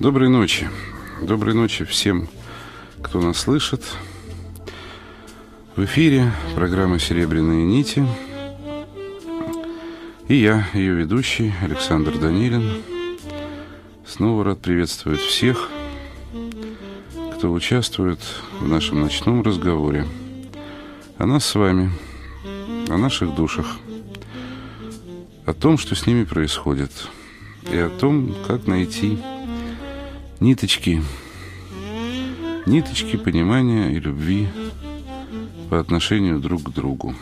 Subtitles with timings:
[0.00, 0.66] Доброй ночи.
[1.20, 2.26] Доброй ночи всем,
[3.02, 3.84] кто нас слышит.
[5.76, 8.06] В эфире программа «Серебряные нити».
[10.26, 12.80] И я, ее ведущий, Александр Данилин.
[14.06, 15.68] Снова рад приветствовать всех,
[17.34, 18.20] кто участвует
[18.58, 20.06] в нашем ночном разговоре
[21.18, 21.92] о нас с вами,
[22.88, 23.76] о наших душах,
[25.44, 26.90] о том, что с ними происходит,
[27.70, 29.18] и о том, как найти
[30.40, 31.02] ниточки,
[32.64, 34.48] ниточки понимания и любви
[35.68, 37.14] по отношению друг к другу.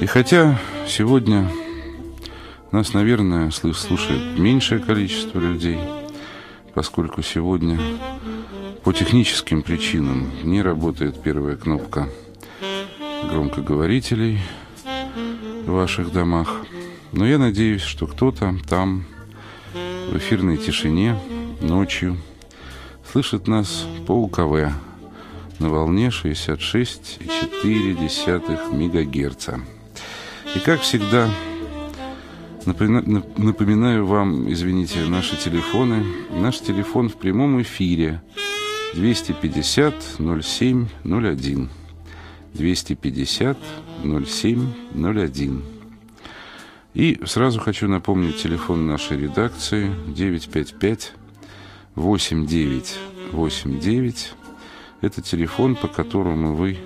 [0.00, 1.50] И хотя сегодня
[2.72, 5.78] нас, наверное, слушает меньшее количество людей,
[6.74, 7.78] поскольку сегодня
[8.82, 12.08] по техническим причинам не работает первая кнопка
[13.22, 14.40] громкоговорителей
[15.64, 16.62] в ваших домах.
[17.12, 19.04] Но я надеюсь, что кто-то там
[20.10, 21.16] в эфирной тишине
[21.60, 22.16] ночью
[23.10, 24.72] слышит нас по УКВ
[25.58, 29.48] на волне 66,4 МГц.
[30.54, 31.28] И как всегда,
[32.64, 36.04] напоминаю вам, извините, наши телефоны.
[36.30, 38.22] Наш телефон в прямом эфире
[38.94, 39.94] 250
[40.42, 41.68] 07 01.
[42.54, 43.58] 250
[44.02, 45.77] 07 01.
[46.98, 51.12] И сразу хочу напомнить телефон нашей редакции 955
[51.94, 54.32] 8989.
[55.00, 56.76] Это телефон, по которому вы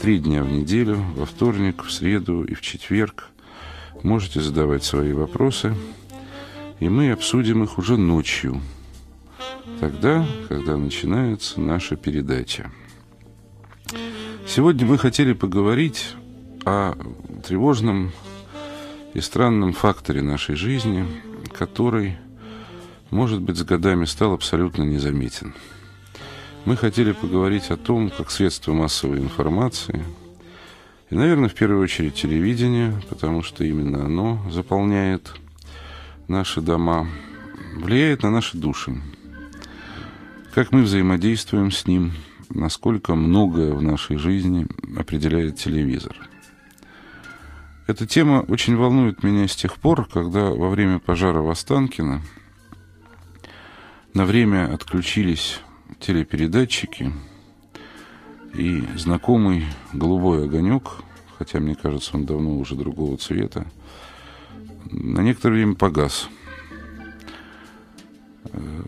[0.00, 3.30] три дня в неделю, во вторник, в среду и в четверг
[4.04, 5.74] можете задавать свои вопросы,
[6.78, 8.60] и мы обсудим их уже ночью,
[9.80, 12.70] тогда, когда начинается наша передача.
[14.46, 16.14] Сегодня мы хотели поговорить
[16.64, 16.94] о
[17.44, 18.12] тревожном
[19.14, 21.06] и странном факторе нашей жизни,
[21.52, 22.16] который,
[23.10, 25.54] может быть, с годами стал абсолютно незаметен.
[26.64, 30.04] Мы хотели поговорить о том, как средства массовой информации,
[31.10, 35.32] и, наверное, в первую очередь телевидение, потому что именно оно заполняет
[36.28, 37.08] наши дома,
[37.74, 39.00] влияет на наши души.
[40.54, 42.12] Как мы взаимодействуем с ним,
[42.48, 44.66] насколько многое в нашей жизни
[44.96, 46.16] определяет телевизор–
[47.90, 52.22] эта тема очень волнует меня с тех пор, когда во время пожара в Останкино
[54.14, 55.60] на время отключились
[55.98, 57.12] телепередатчики,
[58.54, 60.98] и знакомый голубой огонек,
[61.36, 63.66] хотя мне кажется, он давно уже другого цвета,
[64.90, 66.28] на некоторое время погас.
[68.44, 68.82] Э,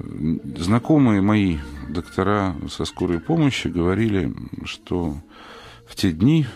[0.59, 1.59] знакомые мои
[1.89, 4.33] доктора со скорой помощи говорили,
[4.65, 5.17] что
[5.87, 6.47] в те дни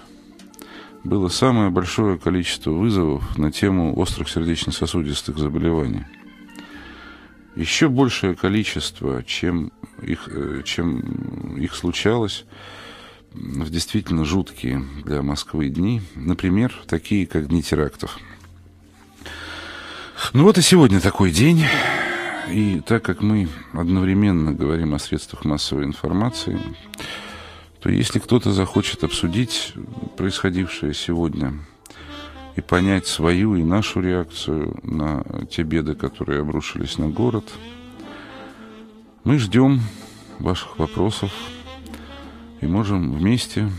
[1.06, 6.04] было самое большое количество вызовов на тему острых сердечно-сосудистых заболеваний.
[7.54, 9.72] Еще большее количество, чем
[10.02, 12.44] их, э, чем их случалось
[13.32, 16.02] в действительно жуткие для Москвы дни.
[16.14, 18.18] Например, такие, как дни терактов.
[20.32, 21.64] Ну вот и сегодня такой день.
[22.50, 26.60] И так как мы одновременно говорим о средствах массовой информации,
[27.86, 29.72] то если кто-то захочет обсудить
[30.16, 31.54] происходившее сегодня
[32.56, 37.44] и понять свою и нашу реакцию на те беды, которые обрушились на город,
[39.22, 39.82] мы ждем
[40.40, 41.30] ваших вопросов
[42.60, 43.70] и можем вместе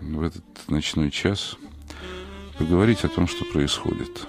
[0.00, 1.56] в этот ночной час
[2.58, 4.26] поговорить о том, что происходит.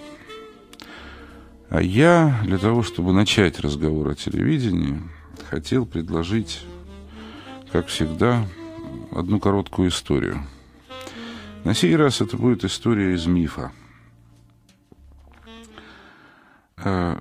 [1.71, 5.01] А я для того, чтобы начать разговор о телевидении,
[5.49, 6.61] хотел предложить,
[7.71, 8.45] как всегда,
[9.11, 10.43] одну короткую историю.
[11.63, 13.71] На сей раз это будет история из мифа.
[16.77, 17.17] А,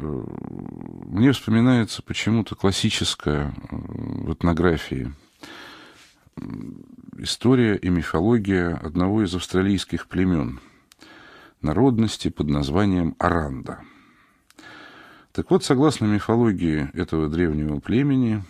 [1.07, 5.13] мне вспоминается почему-то классическая э, в этнографии
[7.19, 10.61] история и мифология одного из австралийских племен
[11.61, 13.81] народности под названием Аранда.
[15.33, 18.45] Так вот, согласно мифологии этого древнего племени,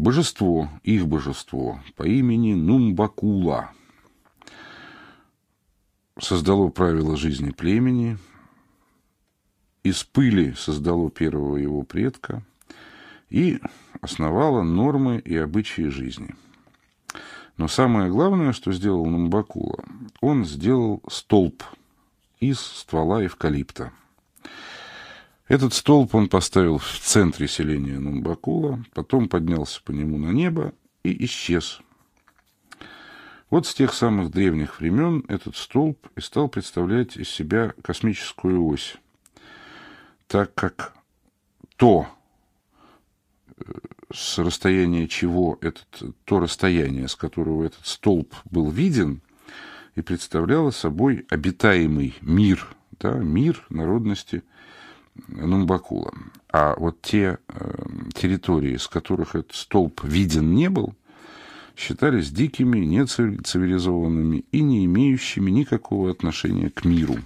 [0.00, 3.72] Божество, их божество по имени Нумбакула.
[6.18, 8.16] Создало правила жизни племени,
[9.82, 12.42] из пыли создало первого его предка
[13.28, 13.60] и
[14.00, 16.34] основало нормы и обычаи жизни.
[17.58, 19.84] Но самое главное, что сделал Нумбакула,
[20.22, 21.62] он сделал столб
[22.38, 23.92] из ствола эвкалипта–
[25.50, 31.24] этот столб он поставил в центре селения Нумбакула, потом поднялся по нему на небо и
[31.24, 31.80] исчез.
[33.50, 38.94] Вот с тех самых древних времен этот столб и стал представлять из себя космическую ось,
[40.28, 40.94] так как
[41.74, 42.06] то,
[44.12, 49.20] с расстояния чего этот, то расстояние, с которого этот столб был виден,
[49.96, 52.68] и представляло собой обитаемый мир,
[53.00, 54.44] да, мир народности
[55.28, 56.12] Нумбакула.
[56.52, 57.84] А вот те э,
[58.14, 60.94] территории, с которых этот столб виден не был,
[61.76, 67.16] считались дикими, нецивилизованными и не имеющими никакого отношения к миру.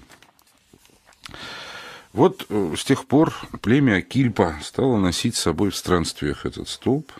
[2.12, 7.10] Вот э, с тех пор племя Акильпа стало носить с собой в странствиях этот столб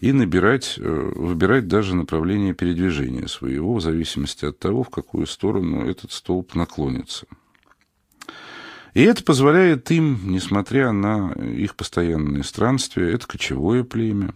[0.00, 5.88] и набирать, э, выбирать даже направление передвижения своего в зависимости от того, в какую сторону
[5.88, 7.26] этот столб наклонится.
[8.94, 14.34] И это позволяет им, несмотря на их постоянные странствия, это кочевое племя,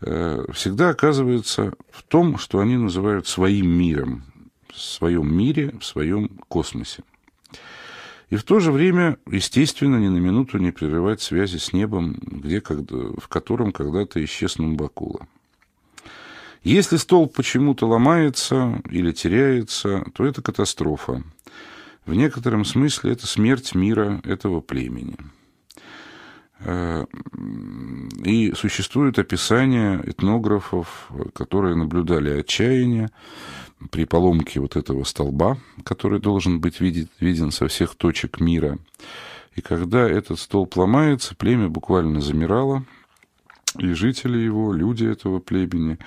[0.00, 4.24] э, всегда оказывается в том, что они называют своим миром,
[4.68, 7.02] в своем мире, в своем космосе
[8.30, 12.60] и в то же время, естественно, ни на минуту не прерывать связи с небом, где,
[12.60, 15.28] в котором когда-то исчез Нумбакула.
[16.62, 21.22] Если столб почему-то ломается или теряется, то это катастрофа.
[22.06, 25.16] В некотором смысле это смерть мира этого племени.
[26.60, 27.04] Э,
[28.24, 33.10] и существует описание этнографов, которые наблюдали отчаяние,
[33.90, 38.78] при поломке вот этого столба, который должен быть виден, виден со всех точек мира.
[39.54, 42.84] И когда этот столб ломается, племя буквально замирало,
[43.78, 45.98] и жители его, люди этого племени,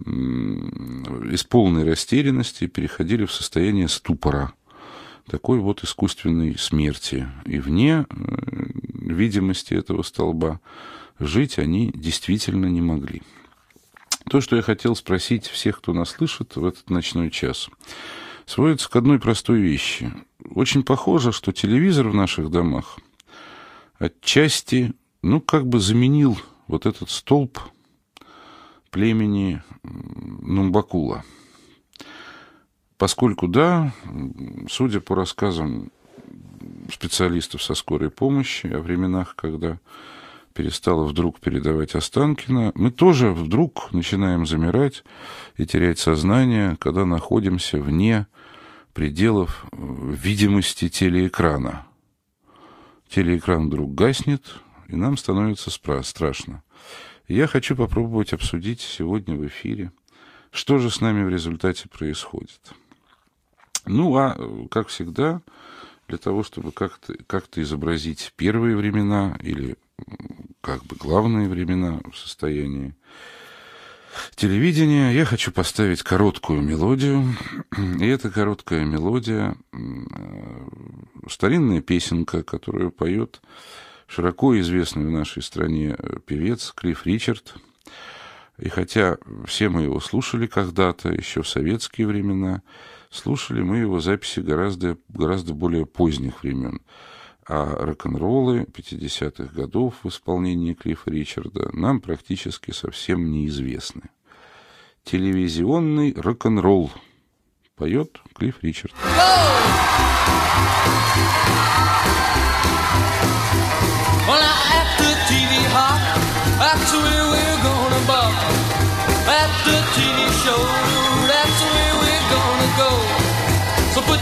[0.00, 4.52] из полной растерянности переходили в состояние ступора,
[5.26, 7.28] такой вот искусственной смерти.
[7.46, 8.24] И вне э,
[8.92, 10.60] видимости этого столба
[11.18, 13.22] жить они действительно не могли.
[14.28, 17.68] То, что я хотел спросить всех, кто нас слышит в этот ночной час,
[18.46, 20.12] сводится к одной простой вещи.
[20.50, 22.98] Очень похоже, что телевизор в наших домах
[23.98, 27.58] отчасти, ну, как бы заменил вот этот столб
[28.90, 31.24] племени Нумбакула.
[33.04, 33.92] Поскольку, да,
[34.66, 35.92] судя по рассказам
[36.90, 39.78] специалистов со скорой помощи о временах, когда
[40.54, 45.04] перестала вдруг передавать Останкина, мы тоже вдруг начинаем замирать
[45.58, 48.26] и терять сознание, когда находимся вне
[48.94, 51.86] пределов э, видимости телеэкрана.
[53.10, 54.46] Телеэкран вдруг гаснет,
[54.88, 56.62] и нам становится страшно.
[57.28, 59.92] я хочу попробовать обсудить сегодня в эфире,
[60.50, 62.72] что же с нами в результате происходит.
[63.86, 65.42] Ну, а, э, как всегда,
[66.08, 69.76] для того, чтобы как-то как изобразить первые времена или
[70.60, 72.94] как бы главные времена в состоянии
[74.34, 77.34] телевидения, я хочу поставить короткую мелодию.
[78.00, 79.56] И эта короткая мелодия—
[81.28, 83.40] старинная песенка, которую поет
[84.06, 85.96] широко известный в нашей стране
[86.26, 87.54] певец Клифф Ричард.
[88.58, 92.62] И хотя все мы его слушали когда-то, еще в советские времена,
[93.14, 96.80] слушали мы его записи гораздо, гораздо более поздних времен
[97.46, 104.10] а рок-н-роллы 50-х годов в исполнении Клиффа Ричарда нам практически совсем неизвестны.
[105.04, 106.90] Телевизионный рок-н-ролл
[107.76, 108.94] поет Клифф Ричард.
[109.04, 109.34] Well,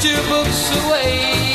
[0.03, 1.52] put your books away.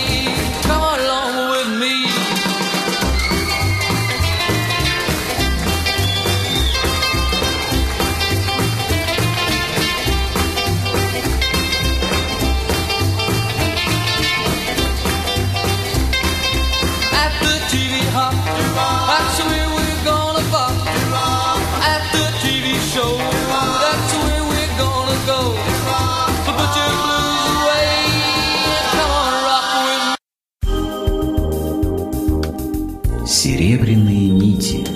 [33.27, 34.87] Серебряные нити.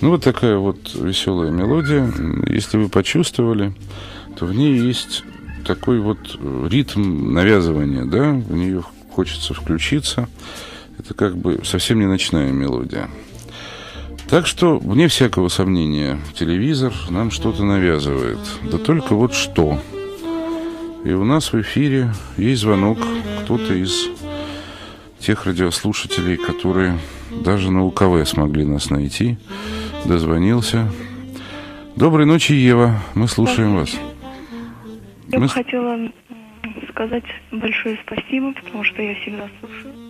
[0.00, 2.10] Ну, вот такая вот веселая мелодия.
[2.48, 3.74] Если вы почувствовали,
[4.38, 5.22] то в ней есть
[5.66, 6.18] такой вот
[6.68, 10.28] ритм навязывания, да, в нее хочется включиться.
[10.98, 13.10] Это как бы совсем не ночная мелодия.
[14.30, 18.38] Так что, вне всякого сомнения, телевизор нам что-то навязывает.
[18.70, 19.78] Да только вот что.
[21.04, 22.98] И у нас в эфире есть звонок.
[23.44, 24.08] Кто-то из
[25.18, 26.98] тех радиослушателей, которые
[27.44, 29.38] даже на УКВ смогли нас найти,
[30.04, 30.90] дозвонился.
[31.96, 33.00] Доброй ночи, Ева.
[33.14, 33.94] Мы слушаем вас.
[35.28, 35.46] Я Мы...
[35.46, 35.98] бы хотела
[36.90, 40.06] сказать большое спасибо, потому что я всегда слушаю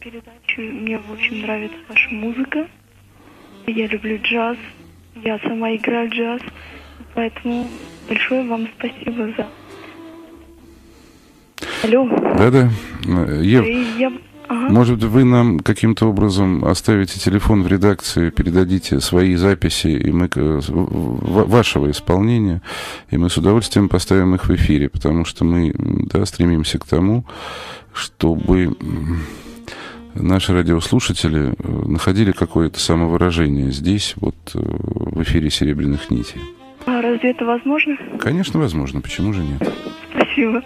[0.00, 0.60] передачу.
[0.60, 2.68] Мне, общем, нравится ваша музыка.
[3.66, 4.56] Я люблю джаз.
[5.22, 6.40] Я сама играю джаз.
[7.14, 7.68] Поэтому
[8.08, 9.46] большое вам спасибо за...
[11.82, 12.08] Алло.
[12.36, 12.70] Да-да.
[13.42, 13.64] Ев,
[13.98, 14.12] Я...
[14.48, 14.68] Ага.
[14.68, 21.48] может вы нам каким-то образом оставите телефон в редакции, передадите свои записи и мы, в-
[21.48, 22.60] вашего исполнения,
[23.10, 27.24] и мы с удовольствием поставим их в эфире, потому что мы да, стремимся к тому,
[27.92, 28.76] чтобы
[30.14, 36.40] наши радиослушатели э, находили какое-то самовыражение здесь, вот э, в эфире «Серебряных нитей».
[36.90, 37.96] А разве это возможно?
[38.18, 39.62] Конечно, возможно, почему же нет?
[40.12, 40.60] Спасибо.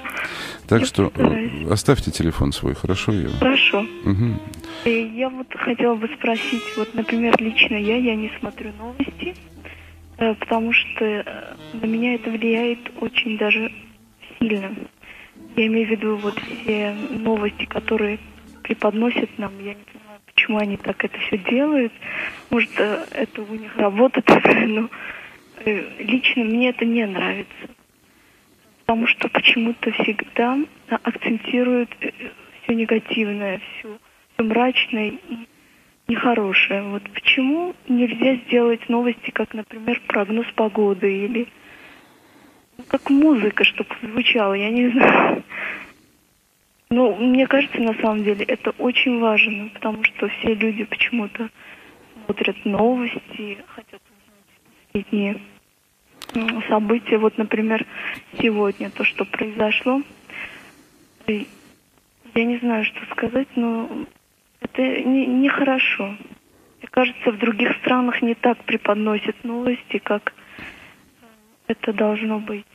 [0.66, 1.66] Так Я что э, постараюсь.
[1.71, 3.37] оставьте телефон свой, хорошо, Ева?
[3.38, 3.87] Хорошо.
[4.04, 4.40] Мгм.
[4.87, 9.35] И я вот хотела бы спросить, вот, например, лично я, я не смотрю новости,
[10.16, 11.25] э, потому что э,
[11.75, 13.71] на меня это влияет очень даже
[14.38, 14.75] сильно.
[15.57, 18.19] Я имею в виду вот все новости, которые
[18.62, 21.93] преподносят нам, я не понимаю, почему они так это все делают.
[22.49, 24.88] Может, это у них работа такая, но
[25.64, 27.68] лично мне это не нравится.
[28.80, 30.58] Потому что почему-то всегда
[30.90, 31.90] а, акцентируют
[32.62, 33.99] все негативное, все,
[34.38, 35.49] мрачное и
[36.08, 36.82] нехорошее.
[36.82, 41.49] Вот почему нельзя сделать новости, как, например, прогноз погоды или
[42.76, 45.44] ну, как музыка, чтобы звучала, я не знаю.
[46.90, 51.49] Ну, мне кажется, на самом деле это очень важно, потому что все люди почему-то
[52.25, 54.00] смотрят новости, хотят
[56.34, 57.18] м, события.
[57.18, 57.84] Вот, например,
[58.40, 60.02] сегодня то, что произошло.
[61.26, 61.46] И
[62.36, 64.06] Я не знаю, что сказать, но
[64.60, 66.04] это не- нехорошо.
[66.80, 71.24] Мне кажется, в других странах не так преподносят новости, как э,
[71.68, 72.66] это должно быть.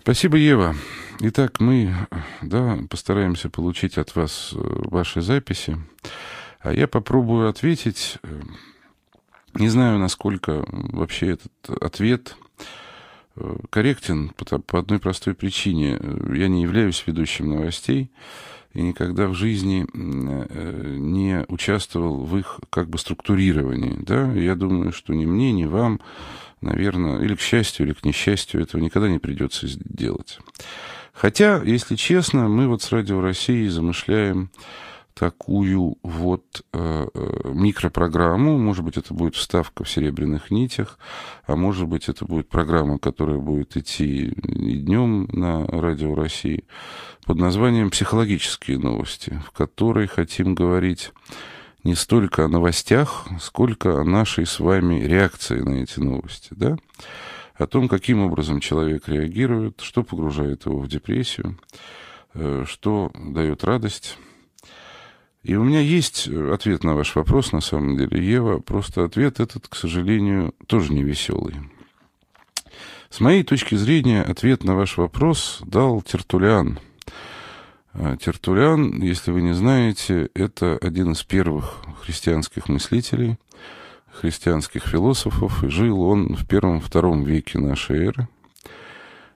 [0.00, 0.74] Спасибо, Ева.
[1.20, 1.92] Итак, мы
[2.40, 4.58] да, постараемся получить от вас э,
[4.90, 5.76] ваши записи.
[6.60, 8.16] А я попробую ответить.
[9.54, 12.36] Не знаю, насколько вообще этот ответ
[13.36, 15.98] э, корректен по, одной простой причине.
[16.00, 18.10] Э, Я не являюсь ведущим новостей
[18.72, 23.98] и никогда в жизни э, не участвовал в их как бы структурировании.
[24.00, 24.32] Да?
[24.32, 26.00] Я думаю, что ни мне, ни вам,
[26.62, 30.38] наверное, или к счастью, или к несчастью, этого никогда не придется сделать.
[31.12, 34.50] Хотя, если честно, мы вот с Радио России замышляем
[35.14, 38.58] такую вот э, э, микропрограмму.
[38.58, 40.98] Может быть, это будет вставка в «Серебряных нитях»,
[41.46, 46.64] а может быть, это будет программа, которая будет идти и днем на Радио России
[47.26, 51.12] под названием «Психологические новости», в которой хотим говорить
[51.84, 56.76] не столько о новостях, сколько о нашей с вами реакции на эти новости, да?
[57.54, 61.58] О том, каким образом человек реагирует, что погружает его в депрессию,
[62.34, 64.16] э, что дает радость.
[65.42, 68.60] И у меня есть ответ на ваш вопрос, на самом деле, Ева.
[68.60, 71.56] Просто ответ этот, к сожалению, тоже не веселый.
[73.10, 76.78] С моей точки зрения, ответ на ваш вопрос дал Тертулиан.
[77.92, 83.36] А Тертулиан, если вы не знаете, это один из первых христианских мыслителей,
[84.10, 88.28] христианских философов, и жил он в первом-втором веке нашей эры.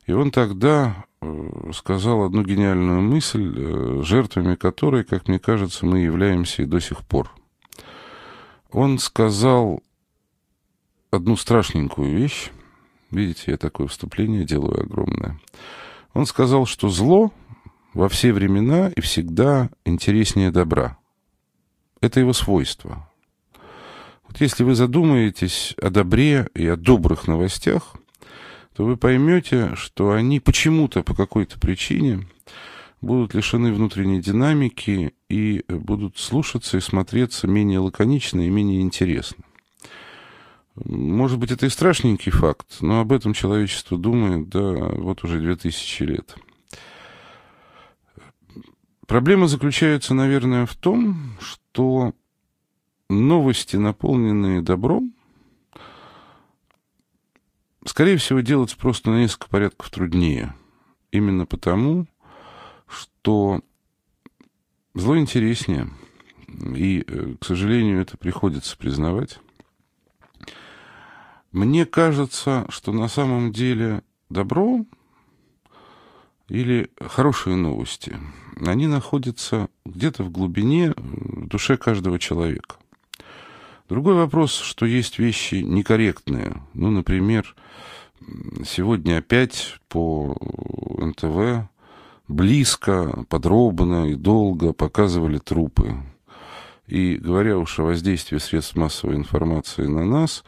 [0.07, 1.16] И он тогда э,
[1.73, 7.05] сказал одну гениальную мысль, э, жертвами которой, как мне кажется, мы являемся и до сих
[7.05, 7.31] пор.
[8.71, 9.83] Он сказал
[11.11, 12.51] одну страшненькую вещь.
[13.11, 15.41] Видите, я такое вступление делаю огромное.
[16.13, 17.33] Он сказал, что зло
[17.95, 20.99] во все времена и всегда интереснее добра.
[22.01, 23.09] Это его свойство.
[24.29, 27.95] Вот если вы задумаетесь о добре и о добрых новостях,
[28.77, 32.27] то вы поймете, что они почему-то, по какой-то причине,
[33.01, 39.45] будут лишены внутренней динамики и будут слушаться и смотреться менее лаконично и менее интересно.
[40.75, 45.57] Может быть, это и страшненький факт, но об этом человечество думает, да, вот уже две
[45.57, 46.37] тысячи лет.
[49.07, 52.13] Проблема заключается, наверное, в том, что
[53.09, 55.16] новости, наполненные добром,
[57.87, 60.55] скорее всего, делать просто на несколько порядков труднее.
[61.11, 62.07] Именно потому,
[62.87, 63.61] что
[64.95, 65.91] зло интереснее.
[66.49, 69.41] И, э, к сожалению, это приходится признавать.
[71.53, 74.85] Мне кажется, что на самом деле добро
[76.49, 78.19] или хорошие новости,
[78.65, 82.77] они находятся где-то в глубине, в душе каждого человека.
[83.89, 86.61] Другой вопрос, что есть вещи некорректные.
[86.75, 87.55] Ну, например,
[88.65, 90.37] сегодня опять по
[90.99, 91.69] НТВ
[92.27, 95.95] близко, подробно и долго показывали трупы.
[96.89, 100.43] И говоря уж о воздействии средств массовой информации на нас,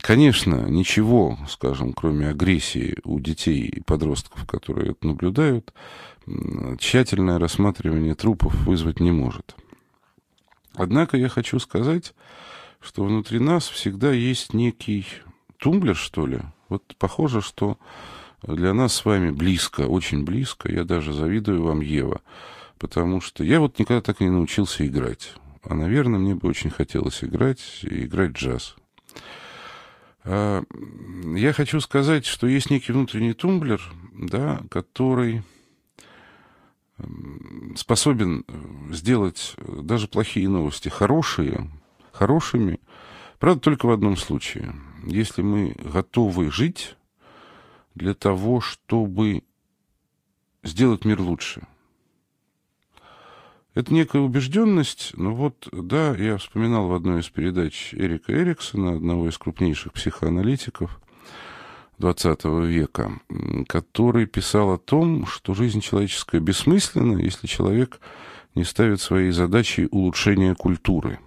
[0.00, 5.72] конечно, ничего, скажем, кроме агрессии у детей и подростков, которые это наблюдают,
[6.78, 9.56] тщательное рассматривание трупов вызвать не может.
[10.76, 12.14] Однако я хочу сказать,
[12.80, 15.06] что внутри нас всегда есть некий
[15.58, 16.40] тумблер, что ли.
[16.68, 17.78] Вот похоже, что
[18.42, 20.70] для нас с вами близко, очень близко.
[20.70, 22.20] Я даже завидую вам, Ева,
[22.78, 25.34] потому что я вот никогда так и не научился играть.
[25.62, 28.76] А, наверное, мне бы очень хотелось играть и играть джаз.
[30.24, 30.62] А,
[31.34, 33.80] я хочу сказать, что есть некий внутренний тумблер,
[34.12, 35.42] да, который
[37.76, 41.70] способен э, сделать даже плохие новости хорошие,
[42.12, 42.80] хорошими,
[43.38, 44.74] правда, только в одном случае.
[45.04, 46.96] Если мы готовы жить
[47.94, 49.42] для того, чтобы
[50.62, 51.66] сделать мир лучше.
[53.74, 59.28] Это некая убежденность, но вот, да, я вспоминал в одной из передач Эрика Эриксона, одного
[59.28, 60.98] из крупнейших психоаналитиков
[61.98, 63.20] XX века,
[63.68, 68.00] который писал о том, что жизнь человеческая бессмысленна, если человек
[68.54, 71.18] не ставит своей задачей улучшения культуры.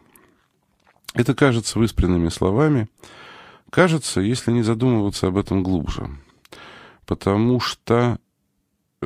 [1.14, 2.88] Это кажется выспренными словами,
[3.70, 6.10] кажется, если не задумываться об этом глубже–
[7.10, 8.20] потому что,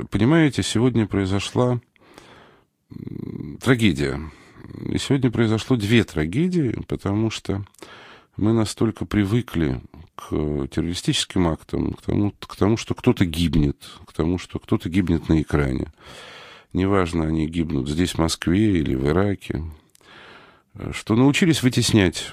[0.09, 1.79] понимаете, сегодня произошла
[3.61, 4.19] трагедия.
[4.89, 7.63] И сегодня произошло две трагедии, потому что
[8.35, 9.79] мы настолько привыкли
[10.15, 10.29] к
[10.67, 15.41] террористическим актам, к тому, к тому что кто-то гибнет, к тому, что кто-то гибнет на
[15.41, 15.91] экране.
[16.71, 19.63] Неважно, они гибнут здесь, в Москве или в Ираке,
[20.91, 22.31] что научились вытеснять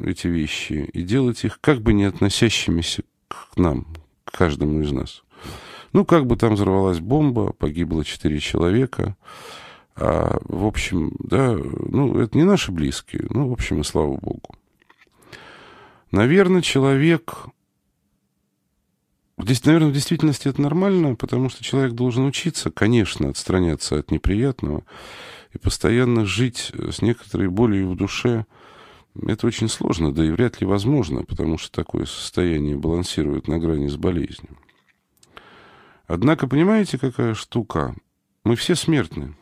[0.00, 3.86] эти вещи и делать их как бы не относящимися к нам,
[4.24, 5.22] каждому из нас.
[5.92, 9.16] Ну, как бы там взорвалась бомба, погибло четыре человека.
[9.96, 13.26] А, в общем, да, ну, это не наши близкие.
[13.30, 14.54] Ну, в общем, и слава богу.
[16.10, 17.46] Наверное, человек...
[19.36, 24.82] Здесь, наверное, в действительности это нормально, потому что человек должен учиться, конечно, отстраняться от неприятного
[25.52, 28.46] и постоянно жить с некоторой болью в душе,
[29.26, 33.88] это очень сложно, да и вряд ли возможно, потому что такое состояние балансирует на грани
[33.88, 34.56] с болезнью.
[36.06, 37.94] Однако, понимаете, какая штука?
[38.44, 39.36] Мы все смертны.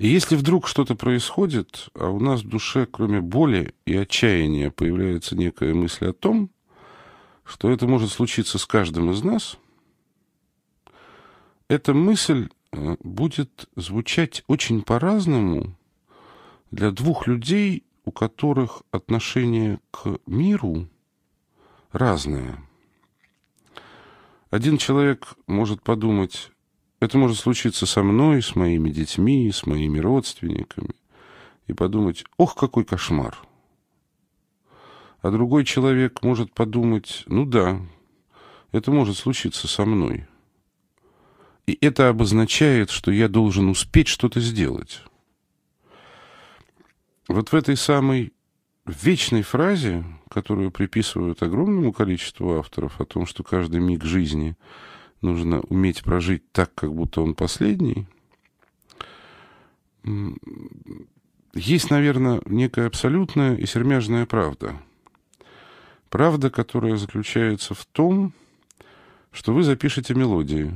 [0.00, 5.36] И если вдруг что-то происходит, а у нас в душе, кроме боли и отчаяния, появляется
[5.36, 6.48] некая мысль о том,
[7.44, 9.58] что это может случиться с каждым из нас,
[11.68, 15.76] эта мысль э, будет звучать очень по-разному
[16.70, 20.88] для двух людей, у которых отношение к миру
[21.92, 22.58] разное.
[24.48, 26.52] Один человек может подумать,
[27.00, 30.94] это может случиться со мной, с моими детьми, с моими родственниками,
[31.66, 33.38] и подумать, ох, какой кошмар.
[35.22, 37.80] А другой человек может подумать, ну да,
[38.72, 40.26] это может случиться со мной.
[41.66, 45.02] И это обозначает, что я должен успеть что-то сделать.
[47.28, 48.32] Вот в этой самой
[48.86, 54.56] вечной фразе, которую приписывают огромному количеству авторов о том, что каждый миг жизни
[55.20, 58.06] нужно уметь прожить так, как будто он последний,
[61.54, 64.80] есть, наверное, некая абсолютная и сермяжная правда.
[66.08, 68.32] Правда, которая заключается в том,
[69.30, 70.72] что вы запишете мелодии.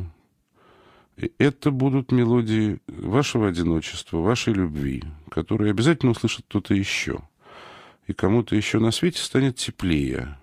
[1.17, 7.21] И это будут мелодии вашего одиночества, вашей любви, которые обязательно услышит кто-то еще.
[8.07, 10.37] И кому-то еще на свете станет теплее.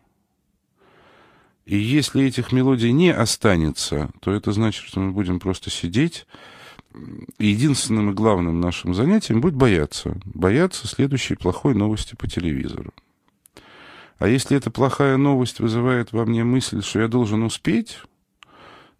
[1.71, 6.27] И если этих мелодий не останется, то это значит, что мы будем просто сидеть,
[7.39, 10.19] единственным и главным нашим занятием будет бояться.
[10.25, 12.93] Бояться следующей плохой новости по телевизору.
[14.19, 17.99] А если эта плохая новость вызывает во мне мысль, что я должен успеть,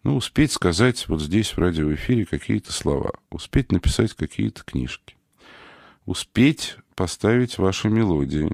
[0.03, 5.17] ну, успеть сказать вот здесь в радиоэфире какие-то слова, успеть написать какие-то книжки,
[6.05, 8.49] успеть поставить ваши мелодии,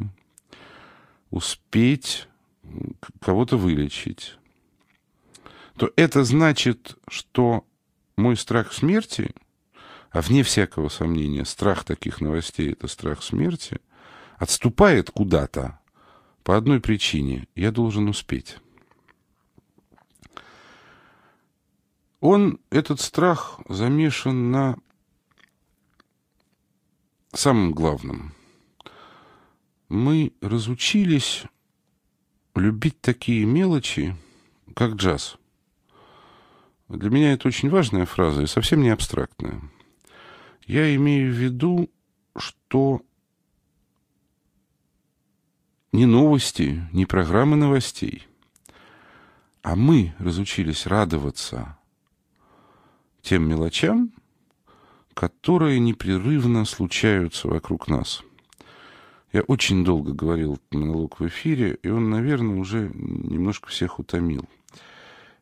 [1.29, 2.27] успеть
[3.21, 4.37] кого-то вылечить,
[5.77, 7.65] то это значит, что
[8.15, 9.31] мой страх смерти,
[10.09, 13.79] а вне всякого сомнения, страх таких новостей— это страх смерти,
[14.37, 15.79] отступает куда-то
[16.43, 18.57] по одной причине— я должен успеть.
[22.19, 24.77] Он, этот страх, замешан на
[27.33, 28.33] самым главным.
[29.89, 31.43] Мы разучились
[32.59, 34.15] любить такие мелочи,
[34.75, 35.37] как джаз.
[36.89, 39.61] Для меня это очень важная фраза и совсем не абстрактная.
[40.65, 41.89] Я имею в виду,
[42.35, 43.01] что
[45.91, 48.27] ни новости, ни программы новостей,
[49.63, 51.77] а мы разучились радоваться
[53.21, 54.13] тем мелочам,
[55.13, 58.23] которые непрерывно случаются вокруг нас.
[59.33, 64.45] Я очень долго говорил монолог в эфире, и он, наверное, уже немножко всех утомил.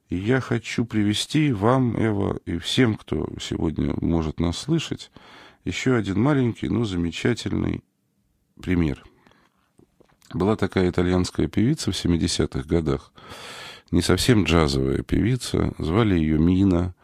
[0.10, 5.12] И я хочу привести вам, Эва, и всем, кто сегодня может нас слышать,
[5.64, 7.84] еще один маленький, но замечательный
[8.62, 9.04] пример.
[10.34, 13.12] Была такая итальянская певица в 70-х годах,
[13.92, 16.96] не совсем джазовая певица, звали ее Мина.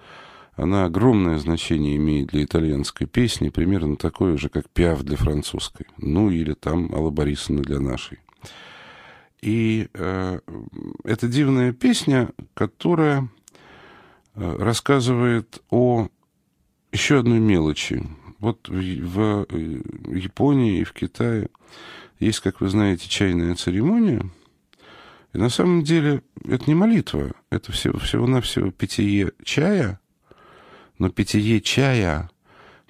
[0.55, 5.87] Она огромное значение имеет для итальянской песни, примерно такое же, как пиаф для французской.
[5.97, 8.19] Ну, или там Алла Борисовна для нашей.
[9.41, 10.39] И э,
[11.03, 13.29] это дивная песня, которая
[14.35, 16.09] э, рассказывает о
[16.91, 18.05] еще одной мелочи.
[18.39, 21.49] Вот в, в э, Японии и в Китае
[22.19, 24.29] есть, как вы знаете, чайная церемония.
[25.33, 29.99] И на самом деле это не молитва, это всего, всего-навсего питье чая,
[31.01, 32.29] но питье чая,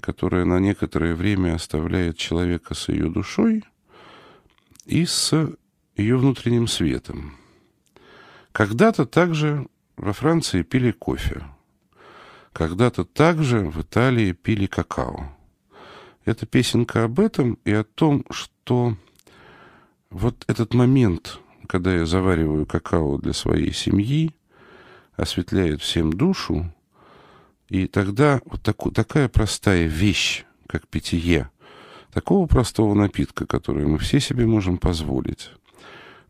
[0.02, 3.64] которое на некоторое время оставляет человека с ее душой
[4.86, 5.32] и с
[5.96, 7.38] ее внутренним светом.
[8.52, 11.42] Когда-то также во Франции пили кофе.
[12.52, 15.34] Когда-то также в Италии пили какао.
[16.26, 18.98] Это песенка об этом и о том, что
[20.10, 24.36] вот этот момент, когда я завариваю какао для своей семьи,
[25.16, 26.74] осветляет всем душу,
[27.72, 31.50] и тогда вот так, такая простая вещь, как питье,
[32.12, 35.52] такого простого напитка, который мы все себе можем позволить,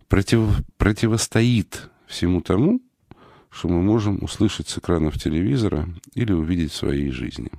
[0.07, 2.79] против, противостоит всему тому,
[3.49, 7.49] что мы можем услышать с экранов телевизора или увидеть в своей жизни.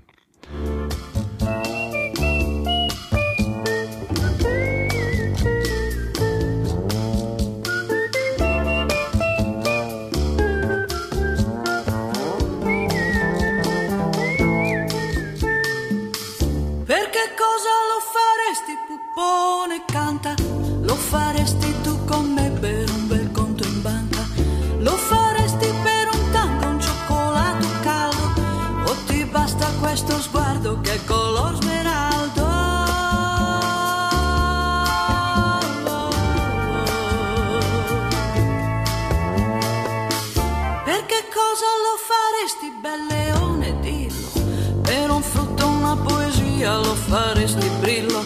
[47.13, 48.25] faresti brillo.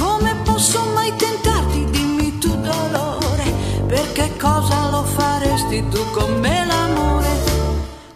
[0.00, 3.52] Come posso mai tentarti, dimmi tu dolore,
[3.86, 7.28] perché cosa lo faresti tu con me l'amore?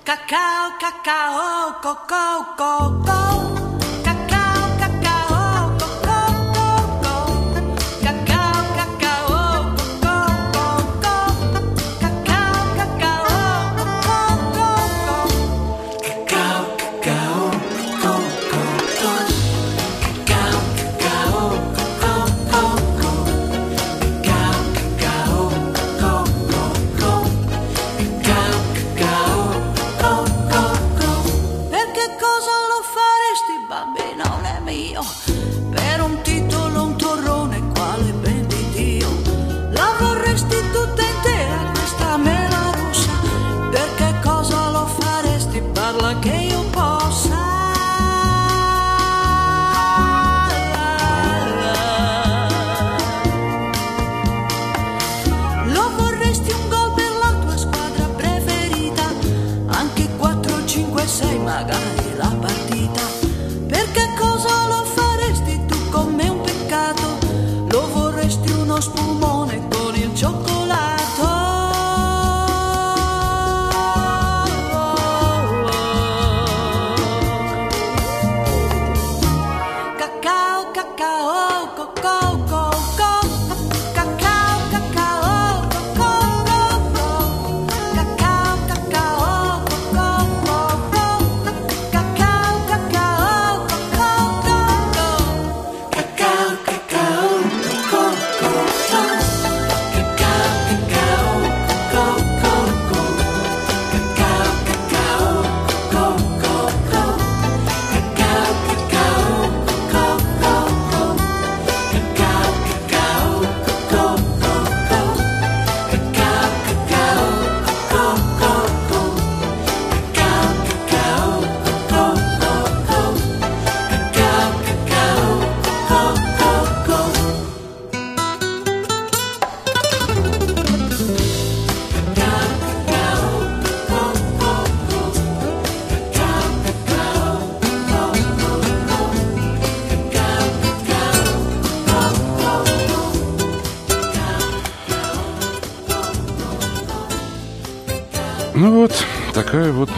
[0.03, 3.68] Cacao, cacao, cocco, cocco.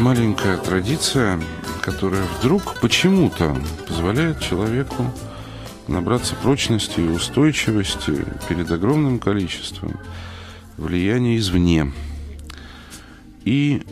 [0.00, 1.38] Маленькая традиция,
[1.82, 3.54] которая вдруг почему-то
[3.86, 5.12] позволяет человеку
[5.88, 9.98] набраться прочности и устойчивости перед огромным количеством
[10.78, 11.92] влияния извне.
[13.44, 13.82] И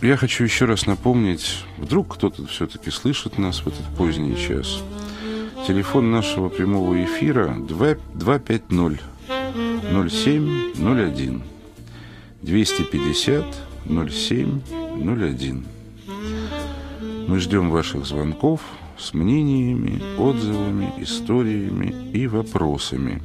[0.00, 4.82] я хочу еще раз напомнить, вдруг кто-то все-таки слышит нас в этот поздний час.
[5.66, 11.42] Телефон нашего прямого эфира 250 0701
[12.42, 15.64] 250 0701.
[17.28, 18.60] Мы ждем ваших звонков
[18.98, 23.22] с мнениями, отзывами, историями и вопросами.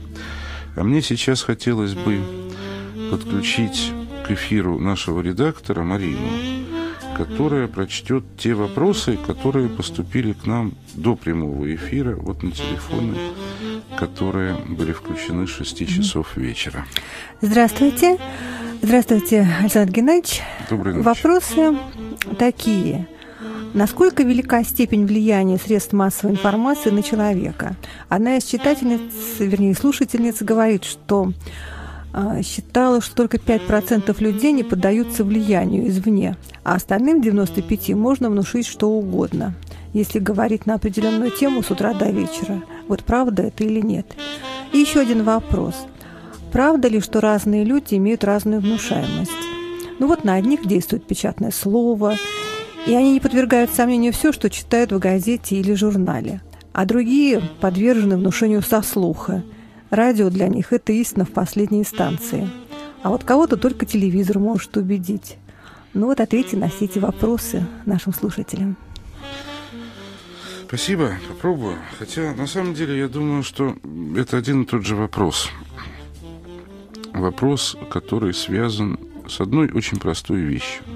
[0.76, 2.22] А мне сейчас хотелось бы
[3.12, 3.92] подключить
[4.26, 6.30] к эфиру нашего редактора Марину,
[7.16, 13.16] которая прочтет те вопросы, которые поступили к нам до прямого эфира, вот на телефоны,
[13.98, 16.86] которые были включены с 6 часов вечера.
[17.42, 18.18] Здравствуйте.
[18.18, 18.20] Здравствуйте,
[19.62, 20.42] Александр Геннадьевич.
[20.70, 21.06] Добрый ночь.
[21.06, 21.78] Вопросы
[22.38, 23.08] такие.
[23.74, 27.76] Насколько велика степень влияния средств массовой информации на человека?
[28.10, 29.02] Одна из читательниц,
[29.40, 31.34] вернее, слушательниц говорит, что
[32.14, 38.66] э, считала, что только 5% людей не поддаются влиянию извне, а остальным 95% можно внушить
[38.66, 39.54] что угодно,
[39.94, 42.64] если говорить на определенную тему с утра до вечера.
[42.88, 44.08] Вот правда это или нет?
[44.72, 45.86] И еще один вопрос.
[46.52, 49.32] Правда ли, что разные люди имеют разную внушаемость?
[50.00, 52.16] Ну вот на одних действует печатное слово–
[52.88, 56.42] и они не подвергают сомнению все, что читают в газете или журнале.
[56.72, 59.44] А другие подвержены внушению со слуха.
[59.90, 62.50] Радио для них– это истина в последней инстанции.
[63.04, 65.38] А вот кого-то только телевизор может убедить.
[65.94, 68.78] Ну вот ответьте на все эти вопросы нашим слушателям.
[70.68, 71.78] Спасибо, попробую.
[72.00, 73.76] Хотя, на самом деле, я думаю, что
[74.16, 75.50] это один и тот же вопрос.
[77.18, 80.84] Вопрос, который связан с одной очень простой вещью–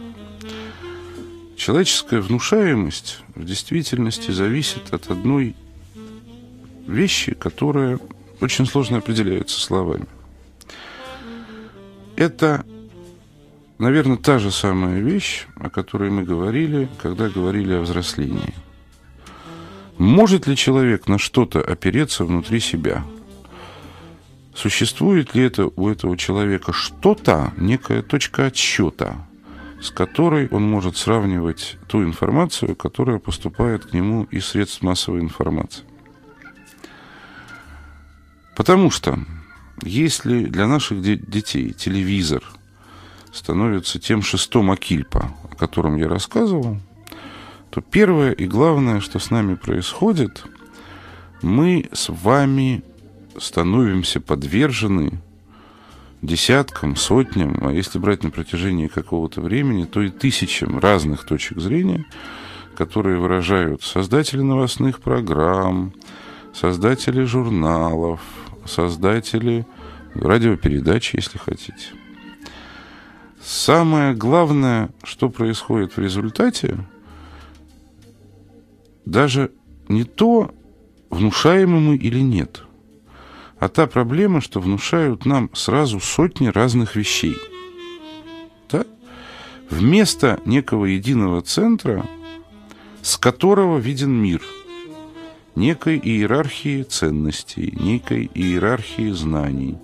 [1.62, 5.56] Человеческая внушаемость в действительности зависит от одной
[6.88, 8.00] вещи, которая
[8.40, 10.08] очень сложно определяется словами.
[12.16, 12.66] Это,
[13.78, 18.56] наверное, та же самая вещь, о которой мы говорили, когда говорили о взрослении.
[20.00, 23.04] Может ли человек на что-то опереться внутри себя?
[24.54, 29.28] Существует ли это у этого человека что-то, некая точка отсчета–
[29.82, 35.84] с которой он может сравнивать ту информацию, которая поступает к нему из средств массовой информации.
[38.56, 39.18] Потому что
[39.82, 42.44] если для наших де- детей телевизор
[43.34, 46.78] становится тем шестом Акильпа, о котором я рассказывал,
[47.72, 50.46] то первое и главное, что с нами происходит,
[51.42, 52.84] мы с вами
[53.39, 55.22] становимся подвержены
[56.22, 62.06] десяткам, сотням, а если брать на протяжении какого-то времени, то и тысячам разных точек зрения,
[62.76, 65.94] которые выражают создатели новостных программ,
[66.54, 68.22] создатели журналов,
[68.65, 69.65] создатели
[70.13, 71.88] радиопередач, если хотите.
[73.44, 76.78] Самое главное, что происходит в результате,
[79.06, 79.52] даже
[79.88, 80.54] не то,
[81.10, 82.63] внушаемый мы или нет–
[83.62, 87.38] а та проблема, что внушают нам сразу сотни разных вещей.
[88.71, 88.86] Да?
[89.69, 92.04] Вместо некого единого центра,
[93.04, 94.41] с которого виден мир,
[95.56, 99.78] некой иерархии ценностей, некой иерархии знаний.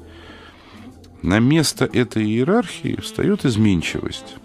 [1.21, 4.37] На место этой иерархии встает изменчивость.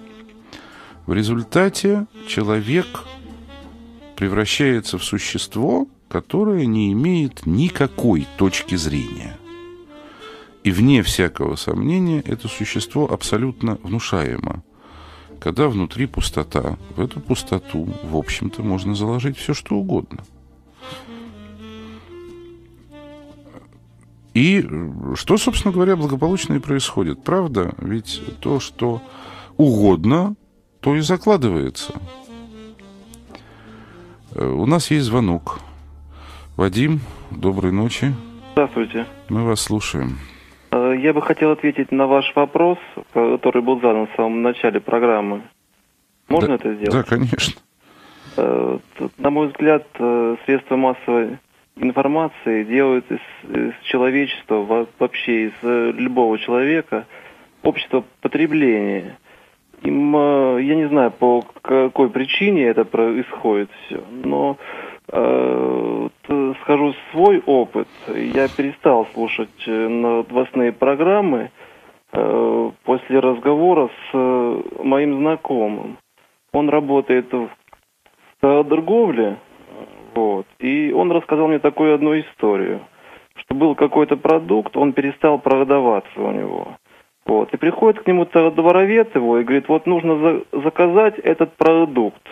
[1.06, 2.86] В результате человек
[4.14, 9.38] превращается в существо– которое не имеет никакой точки зрения.
[10.62, 14.62] И вне всякого сомнения это существо абсолютно внушаемо.
[15.40, 20.22] Когда внутри пустота, в эту пустоту, в общем-то, можно заложить все, что угодно.
[24.34, 24.68] И
[25.14, 27.24] что, собственно говоря, благополучно и происходит.
[27.24, 27.74] Правда?
[27.78, 29.00] Ведь то, что
[29.56, 30.36] угодно,
[30.80, 31.94] то и закладывается.
[34.34, 35.58] Э, у нас есть звонок.
[36.56, 38.12] Вадим, доброй ночи.
[38.52, 39.06] Здравствуйте.
[39.30, 40.18] Мы вас слушаем.
[40.70, 42.78] Э, я бы хотел ответить на ваш вопрос,
[43.14, 45.42] который был задан в самом начале программы.
[46.28, 46.92] Можно да, это сделать?
[46.92, 47.54] Да, конечно.
[48.36, 48.78] Э,
[49.16, 51.38] на мой взгляд, э, средства массовой
[51.76, 57.06] информации делают из, из человечества, вообще из любого человека,
[57.62, 59.18] общество потребления.
[59.82, 60.14] Им,
[60.58, 64.58] я не знаю, по какой причине это происходит все, но
[65.12, 66.08] Э,
[66.62, 67.88] скажу свой опыт.
[68.08, 71.50] Я перестал слушать э, новостные программы
[72.12, 74.16] э, после разговора с
[74.82, 75.98] моим знакомым.
[76.54, 77.50] Он работает в
[78.40, 79.36] торговле,
[80.14, 82.80] вот, и он рассказал мне такую одну историю,
[83.36, 86.76] что был какой-то продукт, он перестал продаваться у него.
[87.26, 92.22] Вот, и приходит к нему дворовец его и говорит, вот нужно за заказать этот продукт.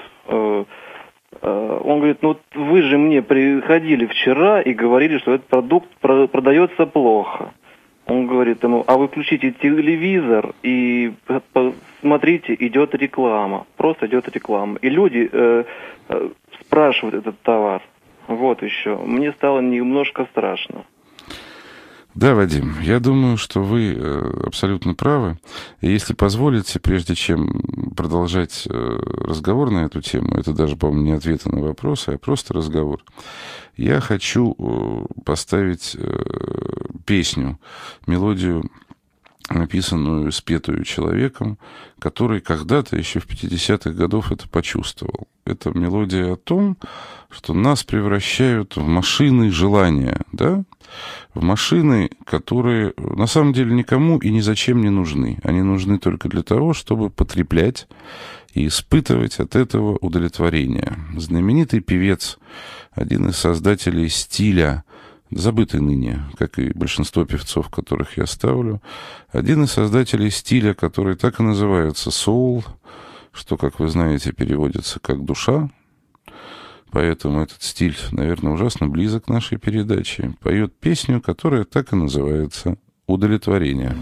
[1.42, 6.86] Э, он говорит, ну вы же мне приходили вчера и говорили, что этот продукт продается
[6.86, 7.52] плохо.
[8.06, 11.12] Он говорит ему, а вы включите телевизор и
[11.52, 13.66] посмотрите, идет реклама.
[13.76, 14.78] Просто идет реклама.
[14.82, 15.64] И люди э,
[16.08, 16.28] э,
[16.60, 17.82] спрашивают этот товар.
[18.26, 18.96] Вот еще.
[18.96, 20.84] Мне стало немножко страшно.
[22.14, 25.38] Да, Вадим, я думаю, что вы э, абсолютно правы.
[25.80, 31.12] И если позволите, прежде чем продолжать э, разговор на эту тему, это даже, по-моему, не
[31.12, 33.04] ответы на вопросы, а просто разговор,
[33.76, 35.96] я хочу э, поставить
[37.06, 37.60] песню,
[38.08, 38.68] мелодию
[39.50, 41.58] написанную, спетую человеком,
[41.98, 45.28] который когда-то еще в 50-х годов это почувствовал.
[45.44, 46.76] Это мелодия о том,
[47.30, 50.64] что нас превращают в машины желания, да?
[51.34, 55.38] В машины, которые на самом деле никому и ни зачем не нужны.
[55.42, 57.88] Они нужны только для того, чтобы потреблять
[58.54, 60.98] и испытывать от этого удовлетворение.
[61.16, 62.38] Знаменитый певец,
[62.92, 64.84] один из создателей стиля
[65.30, 68.82] забытый ныне, как и большинство певцов, которых я ставлю,
[69.30, 72.64] один из создателей стиля, который так и называется «соул»,
[73.32, 75.70] что, как вы знаете, переводится как «душа»,
[76.90, 82.76] поэтому этот стиль, наверное, ужасно близок к нашей передаче, поет песню, которая так и называется
[83.06, 83.96] «Удовлетворение».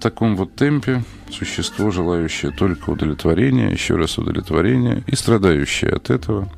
[0.00, 6.48] Таком вот темпе существо, желающее только удовлетворения, еще раз удовлетворения и страдающее от этого.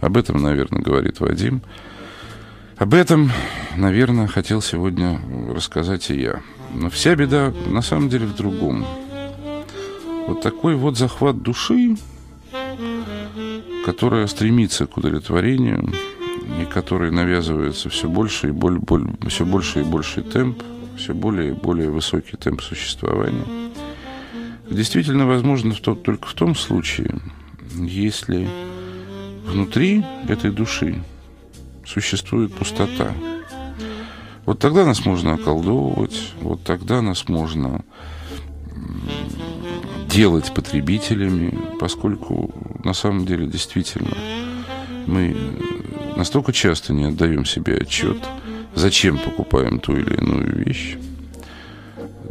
[0.00, 1.62] Об этом, наверное, говорит Вадим.
[2.76, 3.30] Об этом,
[3.76, 5.20] наверное, хотел сегодня
[5.54, 6.40] рассказать и я.
[6.74, 8.84] Но вся беда на самом деле в другом.
[10.26, 11.96] Вот такой вот захват души,
[13.84, 15.92] которая стремится к удовлетворению,
[16.60, 20.62] и который навязывается все больше и более, более, все больше и больше темп,
[20.96, 23.44] все более и более высокий темп существования.
[24.70, 27.18] действительно возможно в то, только в том случае,
[27.74, 28.48] если
[29.44, 31.02] внутри этой души
[31.84, 33.12] существует пустота.
[34.44, 37.84] Вот тогда нас можно околдовывать, вот тогда нас можно
[40.08, 42.52] делать потребителями, поскольку
[42.84, 44.16] на самом деле действительно
[45.06, 45.36] мы
[46.16, 48.18] настолько часто не отдаем себе отчет,
[48.74, 50.96] зачем покупаем ту или иную вещь.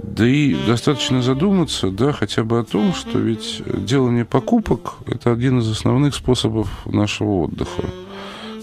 [0.04, 5.60] Да и достаточно задуматься, да, хотя бы о том, что ведь делание покупок– это один
[5.60, 7.84] из основных способов нашего отдыха.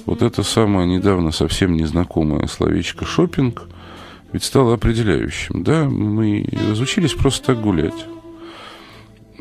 [0.05, 3.69] Вот это самое недавно совсем незнакомое словечко «шопинг»
[4.33, 5.63] ведь стало определяющим.
[5.63, 8.07] Да, мы разучились просто так гулять.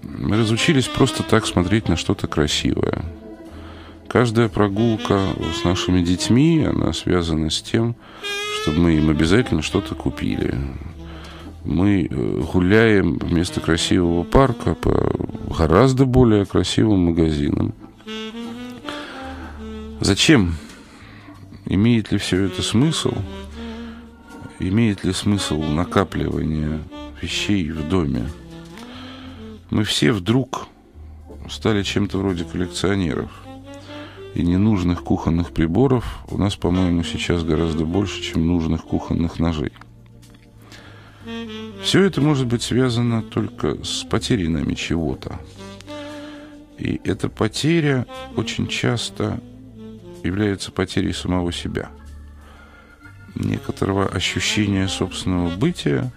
[0.02, 3.04] Мы разучились просто так смотреть на что-то красивое.
[4.10, 7.96] Каждая прогулка с нашими детьми, она связана с тем,
[8.62, 10.56] чтобы мы им обязательно что-то купили.
[11.66, 15.12] Мы э, гуляем вместо красивого парка по
[15.58, 17.74] гораздо более красивым магазинам.
[20.00, 20.56] Зачем?
[21.66, 23.14] Имеет ли все это смысл?
[24.60, 26.80] Имеет ли смысл накапливание
[27.22, 28.30] вещей в доме?
[29.70, 30.68] Мы все вдруг
[31.50, 33.47] стали чем-то вроде коллекционеров.
[34.38, 39.72] И ненужных кухонных приборов у нас, по-моему, сейчас гораздо больше, чем нужных кухонных ножей.
[41.82, 45.40] Все это может быть связано только с потерей нами чего-то.
[46.78, 49.42] И эта потеря очень часто
[50.24, 51.90] является потерей самого себя.
[53.34, 56.12] Некоторого ощущения собственного бытия,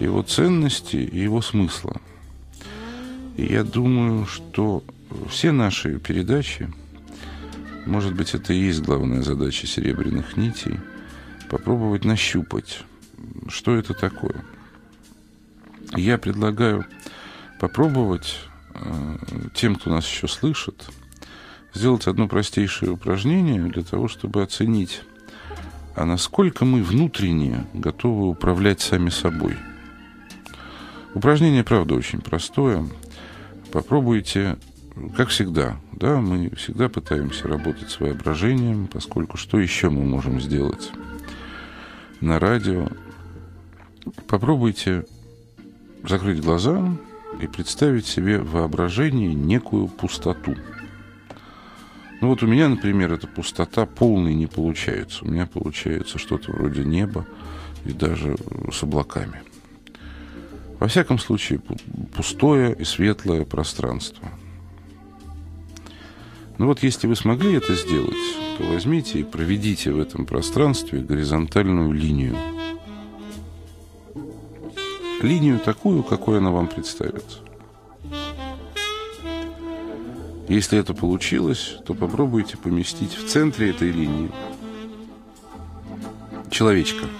[0.00, 2.00] его ценности и его смысла–
[3.36, 4.84] и я думаю, что
[5.30, 6.68] все наши передачи,
[7.86, 10.80] может быть, это и есть главная задача серебряных нитей,
[11.48, 12.84] попробовать нащупать,
[13.48, 14.44] что это такое.
[15.96, 16.86] Я предлагаю
[17.60, 18.40] попробовать
[18.74, 19.16] э,
[19.54, 20.88] тем, кто нас еще слышит,
[21.74, 25.02] сделать одно простейшее упражнение для того, чтобы оценить,
[25.94, 29.56] а насколько мы внутренне готовы управлять сами собой.
[31.14, 32.88] Упражнение, правда, очень простое–
[33.72, 34.58] попробуйте,
[35.16, 40.90] как всегда, да, мы всегда пытаемся работать с воображением, поскольку что еще мы можем сделать
[42.20, 42.88] на радио?
[44.26, 45.04] Попробуйте
[46.02, 46.96] закрыть глаза
[47.40, 50.56] и представить себе в воображении некую пустоту.
[52.20, 55.24] Ну вот у меня, например, эта пустота полной не получается.
[55.24, 57.26] У меня получается что-то вроде неба
[57.84, 58.36] и даже
[58.72, 59.42] с облаками–
[60.82, 61.60] во всяком случае,
[62.12, 64.28] пустое и светлое пространство.
[66.58, 68.14] Ну вот если вы смогли это сделать,
[68.58, 72.36] то возьмите и проведите в этом пространстве горизонтальную линию.
[75.20, 77.38] Линию такую, какой она вам представится.
[80.48, 84.30] Если это получилось, то попробуйте поместить в центре этой линии
[86.50, 87.06] человечка–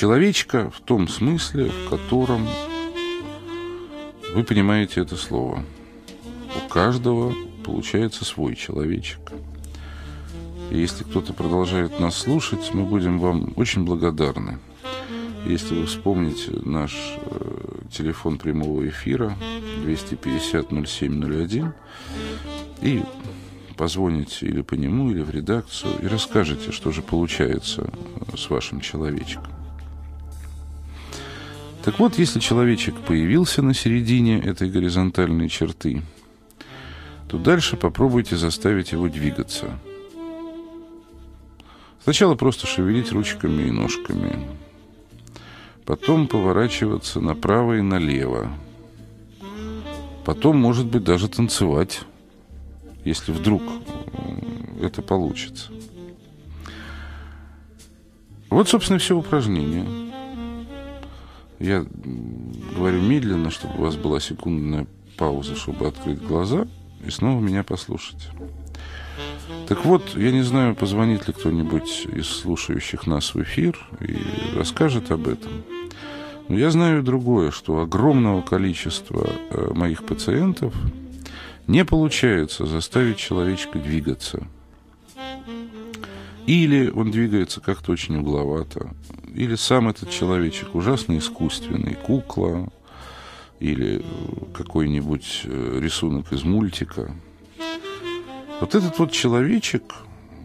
[0.00, 2.48] Человечка в том смысле, в котором
[4.34, 5.62] вы понимаете это слово.
[6.56, 7.34] У каждого
[7.64, 9.32] получается свой человечек.
[10.70, 14.58] И если кто-то продолжает нас слушать, мы будем вам очень благодарны.
[15.46, 19.36] Если вы вспомните наш э, телефон прямого эфира
[19.84, 21.72] 250-0701
[22.82, 23.02] и
[23.76, 27.90] позвоните или по нему, или в редакцию и расскажете, что же получается
[28.36, 29.46] с вашим человечком.
[31.82, 36.02] Так вот, если человечек появился на середине этой горизонтальной черты,
[37.30, 39.78] то дальше попробуйте заставить его двигаться.
[42.02, 44.48] Сначала просто шевелить ручками и ножками.
[45.84, 48.50] Потом поворачиваться направо и налево.
[50.24, 52.00] Потом, может быть, даже танцевать,
[53.04, 53.62] если вдруг
[54.82, 55.70] это получится.
[58.48, 59.86] Вот, собственно, все упражнение.
[61.60, 61.86] Я
[62.76, 66.66] говорю медленно, чтобы у вас была секундная пауза, чтобы открыть глаза
[67.04, 68.30] и снова меня послушать.
[69.68, 74.18] Так вот, я не знаю, позвонит ли кто-нибудь из слушающих нас в эфир и
[74.56, 75.52] расскажет об этом.
[76.48, 80.74] Но я знаю другое, что огромного количества э, моих пациентов
[81.66, 84.46] не получается заставить человечка двигаться.
[86.46, 88.90] Или он двигается как-то очень угловато,
[89.32, 92.72] или сам этот человечек ужасно искусственный, кукла,
[93.60, 94.02] или
[94.54, 97.14] какой-нибудь э, рисунок из мультика.
[98.60, 99.82] Вот этот вот человечек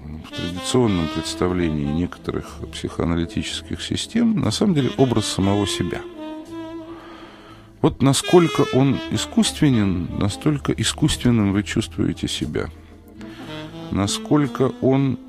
[0.04, 6.02] в традиционном представлении некоторых психоаналитических систем на самом деле образ самого себя.
[7.82, 12.70] Вот насколько он искусственен, настолько искусственным вы чувствуете себя.
[13.92, 15.20] Насколько он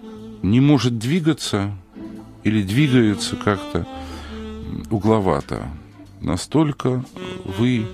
[0.42, 1.72] не может двигаться
[2.44, 3.86] или двигается как-то
[4.90, 5.68] угловато,
[6.20, 7.04] настолько
[7.44, 7.86] вы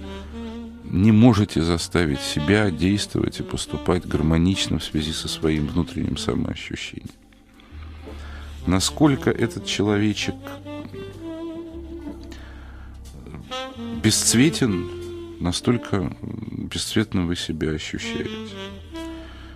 [0.85, 7.09] не можете заставить себя действовать и поступать гармонично в связи со своим внутренним самоощущением.
[8.67, 10.35] Насколько этот человечек
[14.03, 14.89] бесцветен,
[15.41, 18.31] настолько бесцветно вы себя ощущаете.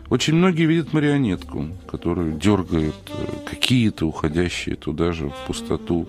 [0.08, 6.08] Очень многие видят марионетку, которую дергают э, какие-то уходящие туда же в пустоту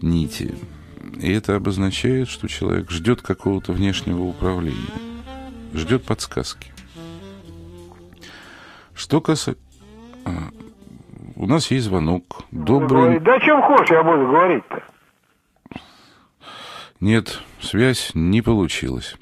[0.00, 0.54] нити.
[1.16, 4.76] И это обозначает, что человек ждет какого-то внешнего управления,
[5.72, 6.72] ждет подсказки.
[8.94, 9.62] Что касается...
[10.24, 10.50] А,
[11.36, 12.44] у нас есть звонок.
[12.50, 13.20] Добрый...
[13.20, 14.82] Да чем хочешь, я буду говорить-то.
[17.00, 19.16] Нет, связь не получилась.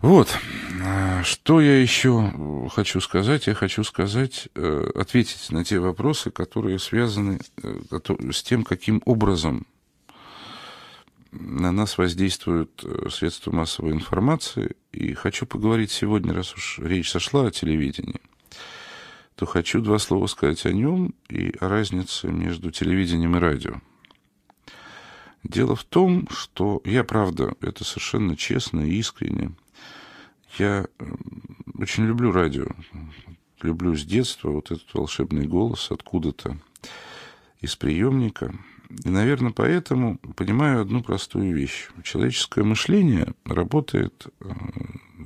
[0.00, 0.34] Вот,
[0.82, 2.32] а, что я еще
[2.72, 3.46] хочу сказать?
[3.46, 8.00] Я хочу сказать, э, ответить на те вопросы, которые связаны э,
[8.32, 9.66] с тем, каким образом
[11.32, 14.76] на нас воздействуют э, средства массовой информации.
[14.92, 18.20] И хочу поговорить сегодня, раз уж речь сошла о телевидении,
[19.36, 23.80] то хочу два слова сказать о нем и о разнице между телевидением и радио.
[25.42, 29.52] Дело в том, что я, правда, это совершенно честно и искренне,
[30.58, 30.86] я
[31.78, 32.66] очень люблю радио,
[33.62, 36.58] люблю с детства вот этот волшебный голос откуда-то
[37.60, 38.54] из приемника.
[39.04, 41.88] И, наверное, поэтому понимаю одну простую вещь.
[42.02, 44.50] Человеческое мышление работает э,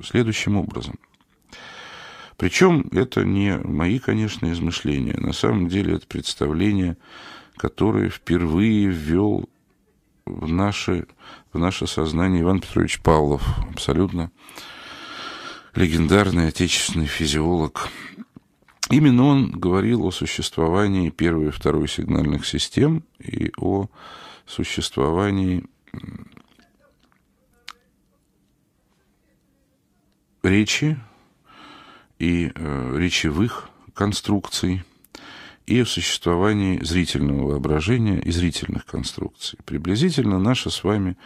[0.03, 0.95] следующим образом.
[2.37, 5.17] Причем это не мои, конечно, измышления.
[5.17, 6.97] На самом деле это представление,
[7.55, 9.49] которое впервые ввел
[10.25, 11.07] в наше,
[11.53, 14.31] в наше сознание Иван Петрович Павлов, абсолютно
[15.75, 17.89] легендарный отечественный физиолог.
[18.89, 23.87] Именно он говорил о существовании первой и второй сигнальных систем и о
[24.45, 25.63] существовании
[30.43, 30.97] речи
[32.19, 34.83] и э, речевых конструкций–
[35.65, 39.59] и о существовании зрительного воображения и зрительных конструкций.
[39.65, 41.17] Приблизительно наше с вами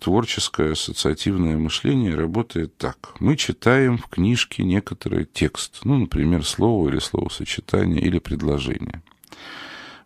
[0.00, 3.14] творческое ассоциативное мышление работает так.
[3.20, 9.02] Мы читаем в книжке некоторый текст, ну, например, слово или словосочетание или предложение.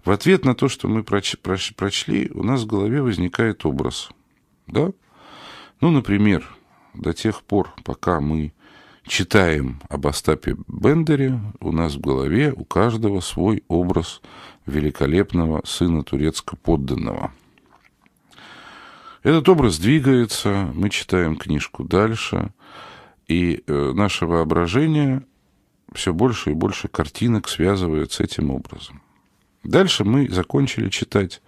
[0.05, 4.09] В ответ на то, что мы проч прочли, у нас в голове возникает образ.
[4.67, 4.93] Да?
[5.81, 6.49] Ну, например,
[6.95, 8.53] до тех пор, пока мы
[9.07, 14.23] читаем об Остапе Бендере, у нас в голове у каждого свой образ
[14.67, 17.33] великолепного сына турецко-подданного.
[19.23, 22.53] Этот образ двигается, мы читаем книжку дальше,
[23.29, 25.25] и э, наше воображение
[25.93, 29.03] все больше и больше картинок связывает с этим образом.
[29.63, 31.43] Дальше мы закончили читать,